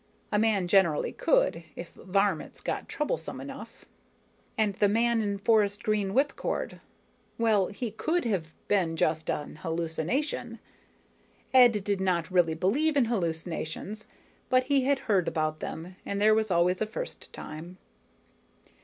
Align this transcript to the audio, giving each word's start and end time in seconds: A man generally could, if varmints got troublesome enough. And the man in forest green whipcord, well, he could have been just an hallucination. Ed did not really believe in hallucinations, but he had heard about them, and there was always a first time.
A 0.31 0.39
man 0.39 0.67
generally 0.67 1.11
could, 1.11 1.63
if 1.75 1.91
varmints 1.91 2.59
got 2.59 2.89
troublesome 2.89 3.39
enough. 3.39 3.85
And 4.57 4.73
the 4.73 4.89
man 4.89 5.21
in 5.21 5.37
forest 5.37 5.83
green 5.83 6.09
whipcord, 6.15 6.81
well, 7.37 7.67
he 7.67 7.91
could 7.91 8.25
have 8.25 8.51
been 8.67 8.97
just 8.97 9.29
an 9.29 9.57
hallucination. 9.57 10.57
Ed 11.53 11.83
did 11.83 12.01
not 12.01 12.31
really 12.31 12.55
believe 12.55 12.97
in 12.97 13.05
hallucinations, 13.05 14.07
but 14.49 14.63
he 14.63 14.85
had 14.85 15.01
heard 15.05 15.27
about 15.27 15.59
them, 15.59 15.95
and 16.03 16.19
there 16.19 16.33
was 16.33 16.49
always 16.49 16.81
a 16.81 16.87
first 16.87 17.31
time. 17.31 17.77